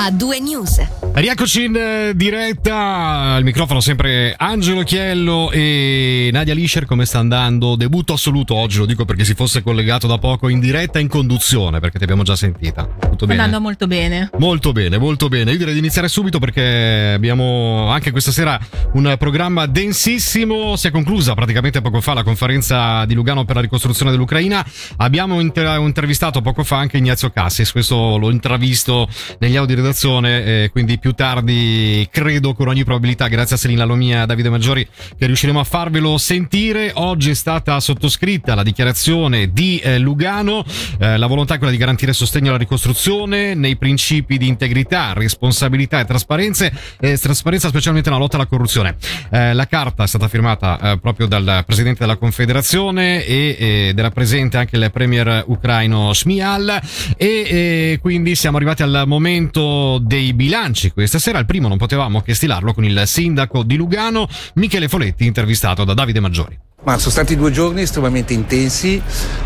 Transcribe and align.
a 0.00 0.12
due 0.12 0.38
news. 0.38 0.80
Rieccoci 1.12 1.64
in 1.64 1.74
eh, 1.74 2.12
diretta, 2.14 3.34
al 3.34 3.42
microfono 3.42 3.80
sempre 3.80 4.32
Angelo 4.38 4.84
Chiello 4.84 5.50
e 5.50 6.30
Nadia 6.32 6.54
Lischer, 6.54 6.84
come 6.86 7.04
sta 7.04 7.18
andando? 7.18 7.74
Debutto 7.74 8.12
assoluto 8.12 8.54
oggi, 8.54 8.78
lo 8.78 8.86
dico 8.86 9.04
perché 9.04 9.24
si 9.24 9.34
fosse 9.34 9.60
collegato 9.60 10.06
da 10.06 10.18
poco 10.18 10.48
in 10.48 10.60
diretta 10.60 11.00
in 11.00 11.08
conduzione, 11.08 11.80
perché 11.80 11.98
ti 11.98 12.04
abbiamo 12.04 12.22
già 12.22 12.36
sentita. 12.36 12.84
Tutto 12.84 13.26
bene? 13.26 13.42
Andando 13.42 13.60
molto 13.60 13.88
bene. 13.88 14.30
Molto 14.38 14.70
bene, 14.70 14.98
molto 14.98 15.28
bene. 15.28 15.50
Io 15.50 15.58
direi 15.58 15.72
di 15.72 15.80
iniziare 15.80 16.06
subito 16.06 16.38
perché 16.38 17.14
abbiamo 17.16 17.88
anche 17.88 18.12
questa 18.12 18.30
sera 18.30 18.56
un 18.92 19.16
programma 19.18 19.66
densissimo. 19.66 20.76
Si 20.76 20.86
è 20.86 20.92
conclusa 20.92 21.34
praticamente 21.34 21.80
poco 21.80 22.00
fa 22.00 22.14
la 22.14 22.22
conferenza 22.22 23.04
di 23.06 23.14
Lugano 23.14 23.44
per 23.44 23.56
la 23.56 23.62
ricostruzione 23.62 24.12
dell'Ucraina. 24.12 24.64
Abbiamo 24.98 25.40
inter- 25.40 25.80
intervistato 25.80 26.40
poco 26.40 26.62
fa 26.62 26.76
anche 26.76 26.98
Ignazio 26.98 27.30
Cassis, 27.30 27.72
questo 27.72 28.16
l'ho 28.16 28.30
intravisto 28.30 29.08
negli 29.40 29.56
audio 29.56 29.74
di 29.74 29.86
redazione, 29.88 30.44
eh, 30.44 30.70
quindi 30.70 30.98
più 30.98 31.12
tardi 31.12 32.06
credo 32.10 32.52
con 32.52 32.68
ogni 32.68 32.84
probabilità, 32.84 33.26
grazie 33.28 33.56
a 33.56 33.58
Selina 33.58 33.84
Lomia 33.84 34.22
e 34.22 34.26
Davide 34.26 34.50
Maggiori, 34.50 34.86
che 35.16 35.26
riusciremo 35.26 35.60
a 35.60 35.64
farvelo 35.64 36.18
sentire. 36.18 36.90
Oggi 36.94 37.30
è 37.30 37.34
stata 37.34 37.80
sottoscritta 37.80 38.54
la 38.54 38.62
dichiarazione 38.62 39.50
di 39.50 39.78
eh, 39.78 39.98
Lugano, 39.98 40.64
eh, 40.98 41.16
la 41.16 41.26
volontà 41.26 41.54
è 41.54 41.56
quella 41.56 41.72
di 41.72 41.78
garantire 41.78 42.12
sostegno 42.12 42.50
alla 42.50 42.58
ricostruzione 42.58 43.54
nei 43.54 43.76
principi 43.76 44.36
di 44.36 44.46
integrità, 44.46 45.14
responsabilità 45.14 46.00
e 46.00 46.04
trasparenza, 46.04 46.70
trasparenza 46.98 47.68
specialmente 47.68 48.10
nella 48.10 48.20
lotta 48.20 48.36
alla 48.36 48.46
corruzione. 48.46 48.96
Eh, 49.30 49.54
la 49.54 49.66
carta 49.66 50.04
è 50.04 50.06
stata 50.06 50.28
firmata 50.28 50.78
eh, 50.80 50.98
proprio 50.98 51.26
dal 51.26 51.62
Presidente 51.64 52.00
della 52.00 52.16
Confederazione 52.16 53.24
e 53.24 53.56
ed 53.58 53.98
era 53.98 54.10
presente 54.10 54.56
anche 54.56 54.76
il 54.76 54.90
Premier 54.92 55.44
ucraino 55.46 56.12
Shmial 56.12 56.80
e 57.16 57.98
quindi 58.00 58.34
siamo 58.34 58.56
arrivati 58.56 58.82
al 58.82 59.04
momento 59.06 59.77
dei 60.00 60.32
bilanci 60.34 60.90
questa 60.90 61.18
sera. 61.18 61.38
Il 61.38 61.46
primo 61.46 61.68
non 61.68 61.78
potevamo 61.78 62.20
che 62.20 62.34
stilarlo 62.34 62.74
con 62.74 62.84
il 62.84 63.02
sindaco 63.06 63.62
di 63.62 63.76
Lugano, 63.76 64.28
Michele 64.54 64.88
Foletti, 64.88 65.24
intervistato 65.24 65.84
da 65.84 65.94
Davide 65.94 66.20
Maggiori. 66.20 66.67
Ma 66.88 66.96
sono 66.96 67.10
stati 67.10 67.36
due 67.36 67.50
giorni 67.50 67.82
estremamente 67.82 68.32
intensi, 68.32 68.98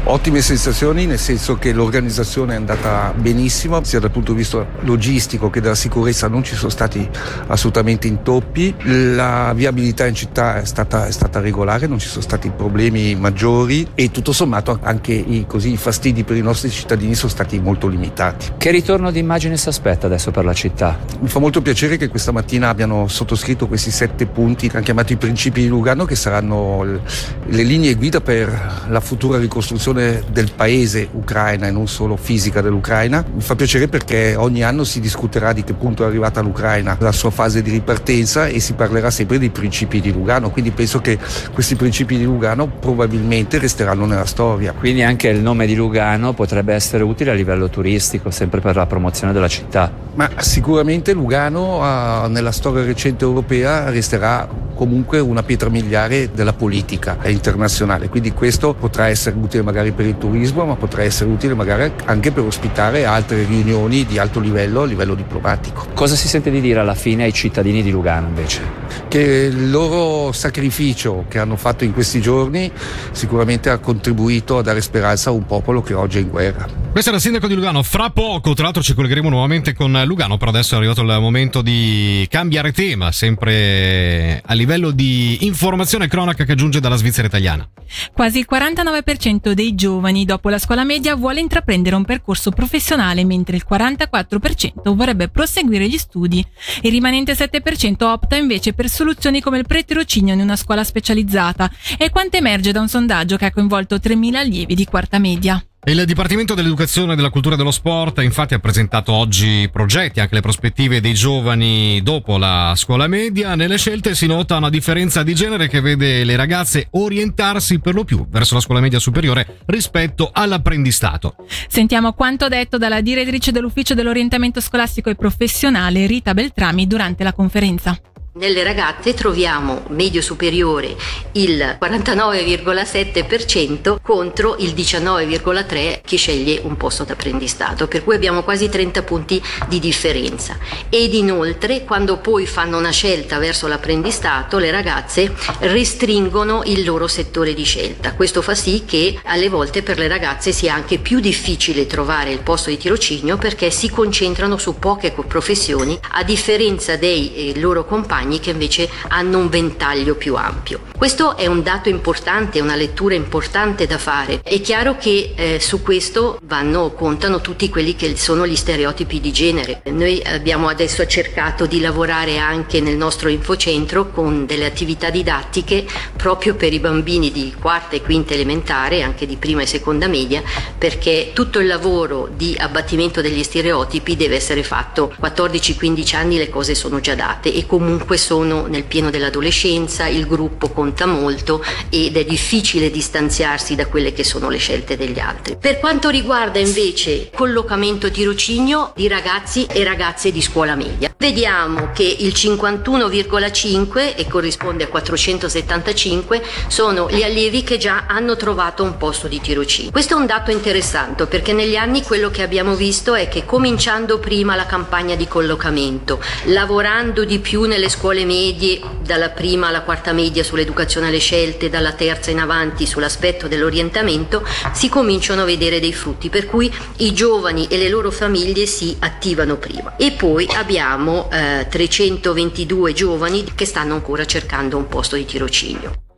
ottime 0.04 0.40
sensazioni, 0.40 1.06
nel 1.06 1.18
senso 1.18 1.56
che 1.56 1.72
l'organizzazione 1.72 2.52
è 2.52 2.56
andata 2.56 3.12
benissimo, 3.16 3.82
sia 3.82 3.98
dal 3.98 4.12
punto 4.12 4.30
di 4.30 4.38
vista 4.38 4.64
logistico 4.82 5.50
che 5.50 5.60
della 5.60 5.74
sicurezza 5.74 6.28
non 6.28 6.44
ci 6.44 6.54
sono 6.54 6.70
stati 6.70 7.10
assolutamente 7.48 8.06
intoppi, 8.06 8.72
la 9.16 9.52
viabilità 9.56 10.06
in 10.06 10.14
città 10.14 10.60
è 10.60 10.64
stata, 10.64 11.08
è 11.08 11.10
stata 11.10 11.40
regolare, 11.40 11.88
non 11.88 11.98
ci 11.98 12.06
sono 12.06 12.22
stati 12.22 12.48
problemi 12.48 13.16
maggiori 13.16 13.88
e 13.96 14.12
tutto 14.12 14.30
sommato 14.30 14.78
anche 14.80 15.12
i, 15.12 15.44
così, 15.44 15.72
i 15.72 15.76
fastidi 15.76 16.22
per 16.22 16.36
i 16.36 16.42
nostri 16.42 16.70
cittadini 16.70 17.16
sono 17.16 17.32
stati 17.32 17.58
molto 17.58 17.88
limitati. 17.88 18.52
Che 18.56 18.70
ritorno 18.70 19.10
di 19.10 19.18
immagine 19.18 19.56
si 19.56 19.68
aspetta 19.68 20.06
adesso 20.06 20.30
per 20.30 20.44
la 20.44 20.54
città? 20.54 20.96
Mi 21.18 21.26
fa 21.26 21.40
molto 21.40 21.60
piacere 21.60 21.96
che 21.96 22.06
questa 22.06 22.30
mattina 22.30 22.68
abbiano 22.68 23.08
sottoscritto 23.08 23.66
questi 23.66 23.90
sette 23.90 24.26
punti 24.26 24.68
che 24.68 24.76
hanno 24.76 24.84
chiamato 24.84 25.12
i 25.12 25.16
principi 25.16 25.62
di 25.62 25.66
Lugano 25.66 26.04
che 26.04 26.14
saranno 26.14 27.00
le 27.46 27.62
linee 27.62 27.94
guida 27.94 28.20
per 28.20 28.84
la 28.88 29.00
futura 29.00 29.38
ricostruzione 29.38 30.22
del 30.30 30.52
paese 30.54 31.08
ucraina 31.12 31.66
e 31.66 31.70
non 31.70 31.88
solo 31.88 32.16
fisica 32.16 32.60
dell'Ucraina. 32.60 33.24
Mi 33.32 33.40
fa 33.40 33.54
piacere 33.54 33.88
perché 33.88 34.34
ogni 34.36 34.62
anno 34.62 34.84
si 34.84 35.00
discuterà 35.00 35.52
di 35.52 35.64
che 35.64 35.74
punto 35.74 36.04
è 36.04 36.06
arrivata 36.06 36.40
l'Ucraina, 36.40 36.96
la 37.00 37.12
sua 37.12 37.30
fase 37.30 37.62
di 37.62 37.70
ripartenza 37.70 38.46
e 38.46 38.60
si 38.60 38.74
parlerà 38.74 39.10
sempre 39.10 39.38
dei 39.38 39.50
principi 39.50 40.00
di 40.00 40.12
Lugano, 40.12 40.50
quindi 40.50 40.70
penso 40.70 41.00
che 41.00 41.18
questi 41.52 41.74
principi 41.74 42.16
di 42.16 42.24
Lugano 42.24 42.66
probabilmente 42.66 43.58
resteranno 43.58 44.06
nella 44.06 44.26
storia. 44.26 44.72
Quindi 44.72 45.02
anche 45.02 45.28
il 45.28 45.40
nome 45.40 45.66
di 45.66 45.74
Lugano 45.74 46.32
potrebbe 46.32 46.74
essere 46.74 47.02
utile 47.02 47.30
a 47.30 47.34
livello 47.34 47.68
turistico, 47.68 48.30
sempre 48.30 48.60
per 48.60 48.76
la 48.76 48.86
promozione 48.86 49.32
della 49.32 49.48
città. 49.48 49.90
Ma 50.14 50.30
sicuramente 50.38 51.12
Lugano 51.12 51.78
uh, 51.78 52.28
nella 52.28 52.52
storia 52.52 52.84
recente 52.84 53.24
europea 53.24 53.90
resterà 53.90 54.46
comunque 54.82 55.20
una 55.20 55.44
pietra 55.44 55.68
miliare 55.68 56.30
della 56.32 56.52
politica 56.52 57.16
internazionale, 57.26 58.08
quindi 58.08 58.32
questo 58.32 58.74
potrà 58.74 59.06
essere 59.06 59.36
utile 59.36 59.62
magari 59.62 59.92
per 59.92 60.06
il 60.06 60.18
turismo, 60.18 60.64
ma 60.64 60.74
potrà 60.74 61.04
essere 61.04 61.30
utile 61.30 61.54
magari 61.54 61.92
anche 62.06 62.32
per 62.32 62.42
ospitare 62.42 63.04
altre 63.04 63.44
riunioni 63.44 64.04
di 64.04 64.18
alto 64.18 64.40
livello 64.40 64.82
a 64.82 64.86
livello 64.86 65.14
diplomatico. 65.14 65.86
Cosa 65.94 66.16
si 66.16 66.26
sente 66.26 66.50
di 66.50 66.60
dire 66.60 66.80
alla 66.80 66.96
fine 66.96 67.22
ai 67.22 67.32
cittadini 67.32 67.80
di 67.80 67.92
Lugano 67.92 68.26
invece? 68.26 68.60
Che 69.06 69.20
il 69.20 69.70
loro 69.70 70.32
sacrificio 70.32 71.26
che 71.28 71.38
hanno 71.38 71.54
fatto 71.54 71.84
in 71.84 71.92
questi 71.92 72.20
giorni 72.20 72.68
sicuramente 73.12 73.70
ha 73.70 73.78
contribuito 73.78 74.58
a 74.58 74.62
dare 74.62 74.80
speranza 74.80 75.30
a 75.30 75.32
un 75.32 75.46
popolo 75.46 75.80
che 75.80 75.94
oggi 75.94 76.18
è 76.18 76.22
in 76.22 76.28
guerra. 76.28 76.81
Questo 76.92 77.08
era 77.08 77.16
il 77.16 77.24
sindaco 77.24 77.48
di 77.48 77.54
Lugano. 77.54 77.82
Fra 77.82 78.10
poco, 78.10 78.52
tra 78.52 78.64
l'altro, 78.64 78.82
ci 78.82 78.92
collegheremo 78.92 79.30
nuovamente 79.30 79.72
con 79.72 79.98
Lugano, 80.04 80.36
però 80.36 80.50
adesso 80.50 80.74
è 80.74 80.76
arrivato 80.76 81.00
il 81.00 81.20
momento 81.20 81.62
di 81.62 82.26
cambiare 82.28 82.70
tema, 82.70 83.10
sempre 83.10 84.42
a 84.44 84.52
livello 84.52 84.90
di 84.90 85.46
informazione 85.46 86.06
cronaca 86.06 86.44
che 86.44 86.54
giunge 86.54 86.80
dalla 86.80 86.96
Svizzera 86.96 87.26
italiana. 87.26 87.66
Quasi 88.12 88.40
il 88.40 88.46
49% 88.48 89.52
dei 89.52 89.74
giovani 89.74 90.26
dopo 90.26 90.50
la 90.50 90.58
scuola 90.58 90.84
media 90.84 91.16
vuole 91.16 91.40
intraprendere 91.40 91.96
un 91.96 92.04
percorso 92.04 92.50
professionale, 92.50 93.24
mentre 93.24 93.56
il 93.56 93.64
44% 93.66 94.94
vorrebbe 94.94 95.28
proseguire 95.28 95.88
gli 95.88 95.96
studi. 95.96 96.46
Il 96.82 96.90
rimanente 96.90 97.32
7% 97.32 98.04
opta 98.04 98.36
invece 98.36 98.74
per 98.74 98.90
soluzioni 98.90 99.40
come 99.40 99.56
il 99.56 99.66
pretirocinio 99.66 100.34
in 100.34 100.40
una 100.40 100.56
scuola 100.56 100.84
specializzata, 100.84 101.70
è 101.96 102.10
quanto 102.10 102.36
emerge 102.36 102.70
da 102.70 102.80
un 102.80 102.88
sondaggio 102.88 103.38
che 103.38 103.46
ha 103.46 103.50
coinvolto 103.50 103.96
3.000 103.96 104.34
allievi 104.34 104.74
di 104.74 104.84
quarta 104.84 105.18
media. 105.18 105.64
Il 105.84 106.04
Dipartimento 106.04 106.54
dell'Educazione, 106.54 107.16
della 107.16 107.30
Cultura 107.30 107.56
e 107.56 107.58
dello 107.58 107.72
Sport 107.72 108.22
infatti 108.22 108.54
ha 108.54 108.60
presentato 108.60 109.10
oggi 109.10 109.68
progetti, 109.72 110.20
anche 110.20 110.36
le 110.36 110.40
prospettive 110.40 111.00
dei 111.00 111.12
giovani 111.12 112.00
dopo 112.04 112.38
la 112.38 112.72
scuola 112.76 113.08
media. 113.08 113.56
Nelle 113.56 113.78
scelte 113.78 114.14
si 114.14 114.26
nota 114.28 114.58
una 114.58 114.70
differenza 114.70 115.24
di 115.24 115.34
genere 115.34 115.66
che 115.66 115.80
vede 115.80 116.22
le 116.22 116.36
ragazze 116.36 116.86
orientarsi 116.92 117.80
per 117.80 117.94
lo 117.94 118.04
più 118.04 118.24
verso 118.28 118.54
la 118.54 118.60
scuola 118.60 118.80
media 118.80 119.00
superiore 119.00 119.58
rispetto 119.66 120.30
all'apprendistato. 120.32 121.34
Sentiamo 121.66 122.12
quanto 122.12 122.46
detto 122.46 122.78
dalla 122.78 123.00
direttrice 123.00 123.50
dell'Ufficio 123.50 123.94
dell'Orientamento 123.94 124.60
Scolastico 124.60 125.10
e 125.10 125.16
Professionale 125.16 126.06
Rita 126.06 126.32
Beltrami 126.32 126.86
durante 126.86 127.24
la 127.24 127.32
conferenza. 127.32 127.98
Nelle 128.34 128.64
ragazze 128.64 129.12
troviamo 129.12 129.82
medio 129.88 130.22
superiore 130.22 130.96
il 131.32 131.76
49,7% 131.78 133.96
contro 134.00 134.56
il 134.58 134.72
19,3% 134.72 136.00
che 136.02 136.16
sceglie 136.16 136.58
un 136.62 136.78
posto 136.78 137.04
d'apprendistato, 137.04 137.86
per 137.88 138.02
cui 138.02 138.14
abbiamo 138.14 138.42
quasi 138.42 138.70
30 138.70 139.02
punti 139.02 139.38
di 139.68 139.78
differenza. 139.80 140.56
Ed 140.88 141.12
inoltre, 141.12 141.84
quando 141.84 142.20
poi 142.20 142.46
fanno 142.46 142.78
una 142.78 142.88
scelta 142.88 143.38
verso 143.38 143.66
l'apprendistato, 143.66 144.56
le 144.56 144.70
ragazze 144.70 145.34
restringono 145.58 146.62
il 146.64 146.86
loro 146.86 147.08
settore 147.08 147.52
di 147.52 147.64
scelta. 147.64 148.14
Questo 148.14 148.40
fa 148.40 148.54
sì 148.54 148.84
che 148.86 149.20
alle 149.24 149.50
volte 149.50 149.82
per 149.82 149.98
le 149.98 150.08
ragazze 150.08 150.52
sia 150.52 150.72
anche 150.72 150.96
più 150.96 151.20
difficile 151.20 151.86
trovare 151.86 152.32
il 152.32 152.40
posto 152.40 152.70
di 152.70 152.78
tirocinio 152.78 153.36
perché 153.36 153.70
si 153.70 153.90
concentrano 153.90 154.56
su 154.56 154.78
poche 154.78 155.12
professioni, 155.12 156.00
a 156.12 156.24
differenza 156.24 156.96
dei 156.96 157.52
eh, 157.52 157.60
loro 157.60 157.84
compagni 157.84 158.20
compagni 158.22 158.40
che 158.40 158.50
invece 158.50 158.88
hanno 159.08 159.38
un 159.38 159.48
ventaglio 159.48 160.14
più 160.14 160.36
ampio. 160.36 160.80
Questo 160.96 161.36
è 161.36 161.46
un 161.46 161.62
dato 161.62 161.88
importante, 161.88 162.60
una 162.60 162.76
lettura 162.76 163.14
importante 163.14 163.86
da 163.86 163.98
fare. 163.98 164.40
È 164.42 164.60
chiaro 164.60 164.96
che 164.96 165.32
eh, 165.34 165.58
su 165.60 165.82
questo 165.82 166.38
vanno, 166.44 166.92
contano 166.92 167.40
tutti 167.40 167.68
quelli 167.68 167.96
che 167.96 168.16
sono 168.16 168.46
gli 168.46 168.54
stereotipi 168.54 169.20
di 169.20 169.32
genere. 169.32 169.82
Noi 169.90 170.22
abbiamo 170.24 170.68
adesso 170.68 171.04
cercato 171.06 171.66
di 171.66 171.80
lavorare 171.80 172.38
anche 172.38 172.80
nel 172.80 172.96
nostro 172.96 173.28
infocentro 173.28 174.10
con 174.10 174.46
delle 174.46 174.66
attività 174.66 175.10
didattiche 175.10 175.84
proprio 176.16 176.54
per 176.54 176.72
i 176.72 176.78
bambini 176.78 177.32
di 177.32 177.52
quarta 177.58 177.96
e 177.96 178.02
quinta 178.02 178.34
elementare, 178.34 179.02
anche 179.02 179.26
di 179.26 179.36
prima 179.36 179.62
e 179.62 179.66
seconda 179.66 180.06
media, 180.06 180.42
perché 180.78 181.32
tutto 181.34 181.58
il 181.58 181.66
lavoro 181.66 182.28
di 182.32 182.54
abbattimento 182.56 183.20
degli 183.20 183.42
stereotipi 183.42 184.16
deve 184.16 184.36
essere 184.36 184.62
fatto 184.62 185.12
14-15 185.20 186.14
anni 186.14 186.36
le 186.36 186.48
cose 186.48 186.74
sono 186.74 187.00
già 187.00 187.14
date 187.14 187.52
e 187.52 187.66
comunque 187.66 188.11
comunque 188.12 188.16
sono 188.18 188.66
nel 188.66 188.84
pieno 188.84 189.10
dell'adolescenza, 189.10 190.06
il 190.06 190.26
gruppo 190.26 190.68
conta 190.70 191.06
molto 191.06 191.64
ed 191.88 192.16
è 192.16 192.24
difficile 192.24 192.90
distanziarsi 192.90 193.74
da 193.74 193.86
quelle 193.86 194.12
che 194.12 194.24
sono 194.24 194.48
le 194.50 194.58
scelte 194.58 194.96
degli 194.96 195.18
altri. 195.18 195.56
Per 195.58 195.78
quanto 195.78 196.10
riguarda 196.10 196.58
invece 196.58 197.30
collocamento 197.34 198.10
tirocinio 198.10 198.92
di 198.94 199.08
ragazzi 199.08 199.66
e 199.66 199.84
ragazze 199.84 200.30
di 200.30 200.42
scuola 200.42 200.74
media, 200.74 201.14
vediamo 201.16 201.90
che 201.92 202.02
il 202.02 202.32
51,5 202.34 204.14
e 204.16 204.26
corrisponde 204.28 204.84
a 204.84 204.88
475 204.88 206.42
sono 206.68 207.08
gli 207.10 207.22
allievi 207.22 207.62
che 207.62 207.78
già 207.78 208.04
hanno 208.08 208.36
trovato 208.36 208.82
un 208.82 208.96
posto 208.96 209.28
di 209.28 209.40
tirocinio. 209.40 209.90
Questo 209.90 210.14
è 210.14 210.18
un 210.18 210.26
dato 210.26 210.50
interessante 210.50 211.26
perché 211.26 211.52
negli 211.52 211.76
anni 211.76 212.02
quello 212.02 212.30
che 212.30 212.42
abbiamo 212.42 212.74
visto 212.74 213.14
è 213.14 213.28
che 213.28 213.44
cominciando 213.44 214.18
prima 214.18 214.56
la 214.56 214.66
campagna 214.66 215.14
di 215.14 215.28
collocamento, 215.28 216.20
lavorando 216.44 217.24
di 217.24 217.38
più 217.38 217.62
nelle 217.62 217.88
scuole 217.88 218.00
scuole 218.02 218.24
medie, 218.24 218.80
dalla 219.00 219.28
prima 219.28 219.68
alla 219.68 219.82
quarta 219.82 220.12
media 220.12 220.42
sull'educazione 220.42 221.06
alle 221.06 221.20
scelte, 221.20 221.70
dalla 221.70 221.92
terza 221.92 222.32
in 222.32 222.40
avanti 222.40 222.84
sull'aspetto 222.84 223.46
dell'orientamento, 223.46 224.44
si 224.72 224.88
cominciano 224.88 225.42
a 225.42 225.44
vedere 225.44 225.78
dei 225.78 225.92
frutti, 225.92 226.28
per 226.28 226.46
cui 226.46 226.68
i 226.96 227.12
giovani 227.14 227.68
e 227.68 227.76
le 227.76 227.88
loro 227.88 228.10
famiglie 228.10 228.66
si 228.66 228.96
attivano 228.98 229.54
prima. 229.54 229.94
E 229.94 230.10
poi 230.10 230.48
abbiamo 230.52 231.30
eh, 231.30 231.68
322 231.70 232.92
giovani 232.92 233.44
che 233.54 233.66
stanno 233.66 233.94
ancora 233.94 234.24
cercando 234.24 234.76
un 234.76 234.88
posto 234.88 235.14
di 235.14 235.24
tirocinio. 235.24 236.11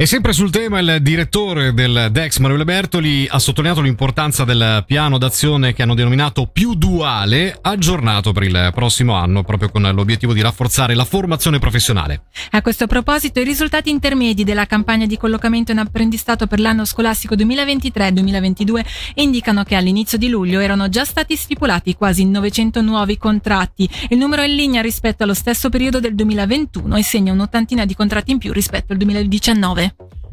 E 0.00 0.06
sempre 0.06 0.32
sul 0.32 0.50
tema, 0.50 0.78
il 0.78 1.02
direttore 1.02 1.74
del 1.74 2.08
DEX, 2.10 2.38
Manuele 2.38 2.64
Bertoli, 2.64 3.28
ha 3.28 3.38
sottolineato 3.38 3.82
l'importanza 3.82 4.44
del 4.44 4.82
piano 4.86 5.18
d'azione 5.18 5.74
che 5.74 5.82
hanno 5.82 5.92
denominato 5.92 6.46
più 6.46 6.72
duale, 6.74 7.54
aggiornato 7.60 8.32
per 8.32 8.44
il 8.44 8.70
prossimo 8.74 9.12
anno, 9.12 9.44
proprio 9.44 9.68
con 9.68 9.82
l'obiettivo 9.82 10.32
di 10.32 10.40
rafforzare 10.40 10.94
la 10.94 11.04
formazione 11.04 11.58
professionale. 11.58 12.22
A 12.52 12.62
questo 12.62 12.86
proposito, 12.86 13.40
i 13.40 13.44
risultati 13.44 13.90
intermedi 13.90 14.42
della 14.42 14.64
campagna 14.64 15.04
di 15.04 15.18
collocamento 15.18 15.70
in 15.72 15.76
apprendistato 15.80 16.46
per 16.46 16.60
l'anno 16.60 16.86
scolastico 16.86 17.34
2023-2022 17.34 18.80
indicano 19.16 19.64
che 19.64 19.74
all'inizio 19.74 20.16
di 20.16 20.30
luglio 20.30 20.60
erano 20.60 20.88
già 20.88 21.04
stati 21.04 21.36
stipulati 21.36 21.94
quasi 21.94 22.24
900 22.24 22.80
nuovi 22.80 23.18
contratti. 23.18 23.86
Il 24.08 24.16
numero 24.16 24.40
è 24.40 24.46
in 24.46 24.54
linea 24.54 24.80
rispetto 24.80 25.24
allo 25.24 25.34
stesso 25.34 25.68
periodo 25.68 26.00
del 26.00 26.14
2021 26.14 26.96
e 26.96 27.02
segna 27.02 27.34
un'ottantina 27.34 27.84
di 27.84 27.94
contratti 27.94 28.30
in 28.30 28.38
più 28.38 28.54
rispetto 28.54 28.92
al 28.92 28.98
2019. 28.98 29.88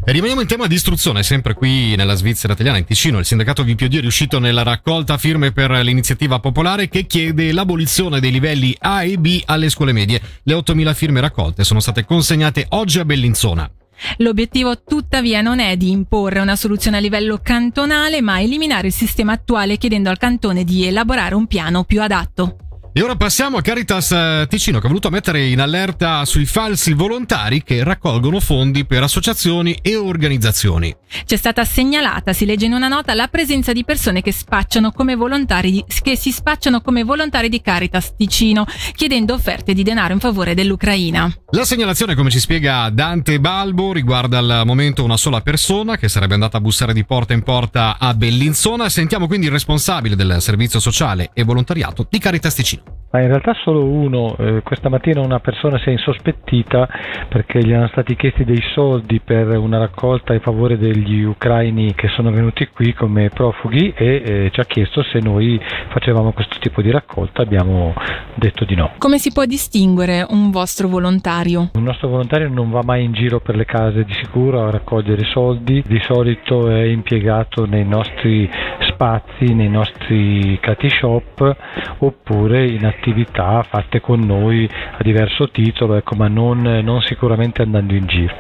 E 0.06 0.12
rimaniamo 0.14 0.40
in 0.40 0.48
tema 0.48 0.68
di 0.68 0.76
istruzione, 0.76 1.22
sempre 1.22 1.54
qui 1.54 1.96
nella 1.98 2.16
Svizzera 2.16 2.54
italiana, 2.54 2.78
in 2.78 2.86
Ticino. 2.86 3.20
Il 3.20 3.26
sindacato 3.26 3.66
VPOD 3.66 3.98
è 3.98 4.00
riuscito 4.00 4.40
nella 4.40 4.64
raccolta 4.64 5.18
firme 5.18 5.52
per 5.52 5.70
l'iniziativa 5.72 6.40
popolare 6.40 6.88
che 6.88 7.06
chiede 7.06 7.52
l'abolizione 7.52 8.22
dei 8.22 8.32
livelli 8.32 8.74
A 8.80 9.04
e 9.04 9.18
B 9.18 9.42
alle 9.46 9.70
scuole 9.70 9.92
medie. 9.92 10.22
Le 10.44 10.54
8.000 10.54 10.94
firme 10.94 11.20
raccolte 11.20 11.66
sono 11.66 11.82
state 11.82 12.06
consegnate 12.06 12.66
oggi 12.70 13.00
a 13.00 13.06
Bellinzona. 13.06 13.70
L'obiettivo 14.18 14.82
tuttavia 14.84 15.42
non 15.42 15.60
è 15.60 15.76
di 15.76 15.92
imporre 15.92 16.40
una 16.40 16.56
soluzione 16.56 16.98
a 16.98 17.02
livello 17.02 17.40
cantonale, 17.42 18.22
ma 18.22 18.40
eliminare 18.40 18.88
il 18.88 18.94
sistema 18.94 19.34
attuale 19.34 19.78
chiedendo 19.78 20.10
al 20.10 20.18
cantone 20.18 20.64
di 20.64 20.86
elaborare 20.86 21.36
un 21.36 21.48
piano 21.48 21.84
più 21.84 22.02
adatto. 22.02 22.67
E 22.98 23.04
ora 23.04 23.16
passiamo 23.16 23.58
a 23.58 23.62
Caritas 23.62 24.12
eh, 24.12 24.48
Ticino 24.50 24.80
che 24.80 24.88
ha 24.88 24.90
voluto 24.90 25.12
mettere 25.12 25.46
in 25.46 25.62
allerta 25.62 26.26
sui 26.26 26.48
falsi 26.48 26.94
volontari 26.94 27.62
che 27.62 27.84
raccolgono 27.84 28.40
fondi 28.40 28.86
per 28.86 29.04
associazioni 29.04 29.78
e 29.84 29.96
organizzazioni. 29.96 30.96
C'è 31.24 31.36
stata 31.36 31.64
segnalata, 31.64 32.34
si 32.34 32.44
legge 32.44 32.66
in 32.66 32.74
una 32.74 32.88
nota, 32.88 33.14
la 33.14 33.28
presenza 33.28 33.72
di 33.72 33.86
persone 33.86 34.24
che 34.24 34.32
spacciano 34.32 34.92
come 34.92 35.16
volontari 35.16 35.70
di, 35.70 35.86
che 36.02 36.18
si 36.18 36.32
spacciano 36.32 36.82
come 36.82 37.04
volontari 37.04 37.50
di 37.50 37.62
Caritas 37.62 38.16
Ticino, 38.16 38.66
chiedendo 38.96 39.36
offerte 39.36 39.76
di 39.76 39.84
denaro 39.84 40.14
in 40.14 40.20
favore 40.20 40.56
dell'Ucraina. 40.56 41.32
La 41.52 41.66
segnalazione, 41.66 42.16
come 42.16 42.32
ci 42.32 42.40
spiega 42.40 42.90
Dante 42.90 43.40
Balbo, 43.40 43.94
riguarda 43.94 44.40
al 44.40 44.64
momento 44.66 45.04
una 45.04 45.18
sola 45.18 45.42
persona 45.42 45.98
che 45.98 46.10
sarebbe 46.10 46.34
andata 46.34 46.58
a 46.58 46.62
bussare 46.62 46.94
di 46.94 47.06
porta 47.06 47.34
in 47.34 47.44
porta 47.44 47.98
a 48.00 48.16
Bellinzona. 48.16 48.90
Sentiamo 48.90 49.28
quindi 49.28 49.46
il 49.46 49.52
responsabile 49.52 50.16
del 50.16 50.38
servizio 50.40 50.80
sociale 50.80 51.30
e 51.36 51.44
volontariato 51.44 52.08
di 52.10 52.18
Caritas 52.18 52.56
Ticino. 52.56 52.87
Ma 53.10 53.22
in 53.22 53.28
realtà 53.28 53.54
solo 53.64 53.86
uno, 53.86 54.36
eh, 54.38 54.62
questa 54.64 54.90
mattina 54.90 55.22
una 55.22 55.40
persona 55.40 55.80
si 55.80 55.88
è 55.88 55.92
insospettita 55.92 56.90
perché 57.30 57.64
gli 57.64 57.72
erano 57.72 57.88
stati 57.88 58.18
chiesti 58.18 58.44
dei 58.44 58.62
soldi 58.74 59.22
per 59.22 59.58
una 59.58 59.78
raccolta 59.78 60.34
in 60.34 60.42
favore 60.42 60.78
degli 60.78 61.24
ucraini 61.24 61.94
che 61.96 62.10
sono 62.10 62.32
venuti 62.32 62.68
qui 62.68 62.94
come 62.94 63.30
profughi 63.30 63.94
e 63.96 64.24
eh, 64.26 64.50
ci 64.52 64.60
ha 64.60 64.66
chiesto 64.66 65.04
se 65.04 65.20
noi 65.20 65.58
facevamo 65.90 66.34
questo 66.34 66.58
tipo 66.60 66.82
di 66.82 66.92
raccolta, 66.92 67.42
abbiamo 67.42 67.94
detto 68.36 68.66
di 68.66 68.76
no. 68.76 68.92
Come 68.98 69.20
si 69.20 69.32
può 69.32 69.46
distinguere 69.46 70.26
un 70.30 70.52
vostro 70.52 70.90
volontario? 70.90 71.70
Un 71.76 71.84
nostro 71.84 72.10
volontario 72.10 72.50
non 72.50 72.70
va 72.70 72.82
mai 72.84 73.06
in 73.06 73.14
giro 73.14 73.40
per 73.40 73.56
le 73.56 73.66
case 73.66 74.04
di 74.04 74.14
sicuro 74.14 74.66
a 74.66 74.70
raccogliere 74.70 75.24
soldi, 75.24 75.82
di 75.88 76.00
solito 76.02 76.70
è 76.70 76.84
impiegato 76.84 77.66
nei 77.66 77.86
nostri 77.86 78.50
spazi, 78.98 79.54
nei 79.54 79.70
nostri 79.70 80.58
cati 80.60 80.90
shop 80.90 81.56
oppure 82.00 82.68
in 82.68 82.84
attività 82.84 83.62
fatte 83.62 84.02
con 84.02 84.20
noi 84.22 84.68
a 84.68 85.04
diverso 85.04 85.50
titolo, 85.50 85.96
ecco, 85.96 86.16
ma 86.16 86.28
non, 86.28 86.62
non 86.84 87.02
sicuramente 87.02 87.62
andando 87.62 87.94
in 87.94 88.08
giro. 88.08 88.36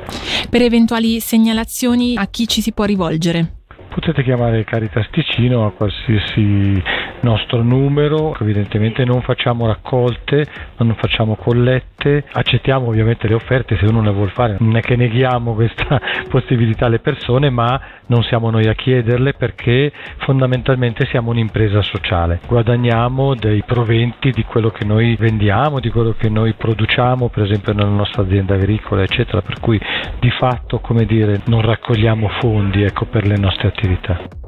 Per 0.49 0.61
eventuali 0.63 1.19
segnalazioni 1.19 2.15
a 2.17 2.25
chi 2.25 2.47
ci 2.47 2.61
si 2.61 2.73
può 2.73 2.85
rivolgere? 2.85 3.53
Potete 3.93 4.23
chiamare 4.23 4.63
Caritas 4.63 5.07
Ticino 5.11 5.65
a 5.65 5.71
qualsiasi 5.71 6.81
nostro 7.21 7.61
numero, 7.61 8.35
evidentemente 8.39 9.03
non 9.05 9.21
facciamo 9.21 9.67
raccolte, 9.67 10.45
non 10.77 10.95
facciamo 10.95 11.35
collette, 11.35 12.25
accettiamo 12.31 12.87
ovviamente 12.87 13.27
le 13.27 13.33
offerte 13.33 13.77
se 13.77 13.85
uno 13.85 14.01
ne 14.01 14.11
vuole 14.11 14.31
fare, 14.31 14.57
non 14.59 14.75
è 14.77 14.81
che 14.81 14.95
neghiamo 14.95 15.53
questa 15.53 15.99
possibilità 16.29 16.85
alle 16.85 16.99
persone, 16.99 17.49
ma 17.49 17.79
non 18.07 18.23
siamo 18.23 18.49
noi 18.49 18.67
a 18.67 18.73
chiederle 18.73 19.33
perché 19.33 19.91
fondamentalmente 20.17 21.05
siamo 21.07 21.31
un'impresa 21.31 21.81
sociale, 21.81 22.39
guadagniamo 22.47 23.35
dei 23.35 23.63
proventi 23.65 24.31
di 24.31 24.43
quello 24.43 24.69
che 24.69 24.85
noi 24.85 25.15
vendiamo, 25.15 25.79
di 25.79 25.89
quello 25.89 26.15
che 26.17 26.29
noi 26.29 26.53
produciamo, 26.53 27.29
per 27.29 27.43
esempio 27.43 27.73
nella 27.73 27.89
nostra 27.89 28.23
azienda 28.23 28.55
agricola, 28.55 29.03
eccetera, 29.03 29.41
per 29.41 29.59
cui 29.59 29.79
di 30.19 30.29
fatto, 30.31 30.79
come 30.79 31.05
dire, 31.05 31.41
non 31.45 31.61
raccogliamo 31.61 32.29
fondi 32.39 32.83
ecco, 32.83 33.05
per 33.05 33.25
le 33.25 33.37
nostre 33.37 33.67
attività. 33.67 34.46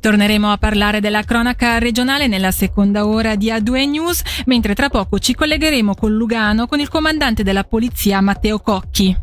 Torneremo 0.00 0.50
a 0.50 0.58
parlare 0.58 1.00
della 1.00 1.22
cronaca 1.22 1.78
regionale 1.78 2.26
nella 2.26 2.50
seconda 2.50 3.06
ora 3.06 3.34
di 3.34 3.50
A2 3.50 3.88
News, 3.88 4.22
mentre 4.46 4.74
tra 4.74 4.88
poco 4.88 5.18
ci 5.18 5.34
collegheremo 5.34 5.94
con 5.94 6.12
Lugano 6.12 6.66
con 6.66 6.80
il 6.80 6.88
comandante 6.88 7.42
della 7.42 7.64
polizia 7.64 8.20
Matteo 8.20 8.58
Cocchi. 8.58 9.16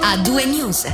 A2 0.00 0.48
News. 0.48 0.84